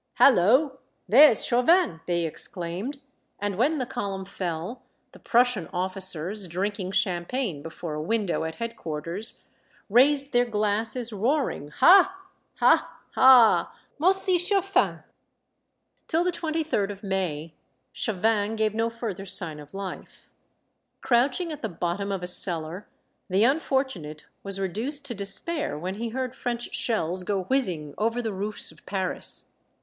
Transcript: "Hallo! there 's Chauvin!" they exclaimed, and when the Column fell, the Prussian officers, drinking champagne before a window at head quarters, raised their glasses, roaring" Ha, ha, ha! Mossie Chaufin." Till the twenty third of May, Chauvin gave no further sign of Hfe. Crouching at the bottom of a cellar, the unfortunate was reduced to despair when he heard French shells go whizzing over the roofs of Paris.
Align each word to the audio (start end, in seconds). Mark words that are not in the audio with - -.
"Hallo! 0.15 0.79
there 1.07 1.29
's 1.29 1.45
Chauvin!" 1.45 2.01
they 2.07 2.25
exclaimed, 2.25 3.01
and 3.37 3.55
when 3.55 3.77
the 3.77 3.85
Column 3.85 4.25
fell, 4.25 4.81
the 5.11 5.19
Prussian 5.19 5.67
officers, 5.71 6.47
drinking 6.47 6.93
champagne 6.93 7.61
before 7.61 7.93
a 7.93 8.01
window 8.01 8.43
at 8.43 8.55
head 8.55 8.75
quarters, 8.75 9.43
raised 9.91 10.33
their 10.33 10.43
glasses, 10.43 11.13
roaring" 11.13 11.67
Ha, 11.81 12.17
ha, 12.55 12.97
ha! 13.11 13.75
Mossie 13.99 14.39
Chaufin." 14.39 15.03
Till 16.07 16.23
the 16.23 16.31
twenty 16.31 16.63
third 16.63 16.89
of 16.89 17.03
May, 17.03 17.53
Chauvin 17.93 18.55
gave 18.55 18.73
no 18.73 18.89
further 18.89 19.27
sign 19.27 19.59
of 19.59 19.69
Hfe. 19.69 20.29
Crouching 21.01 21.51
at 21.51 21.61
the 21.61 21.69
bottom 21.69 22.11
of 22.11 22.23
a 22.23 22.27
cellar, 22.27 22.87
the 23.29 23.43
unfortunate 23.43 24.25
was 24.41 24.59
reduced 24.59 25.05
to 25.05 25.13
despair 25.13 25.77
when 25.77 25.93
he 25.93 26.09
heard 26.09 26.35
French 26.35 26.73
shells 26.73 27.23
go 27.23 27.43
whizzing 27.43 27.93
over 27.99 28.19
the 28.19 28.33
roofs 28.33 28.71
of 28.71 28.83
Paris. 28.87 29.43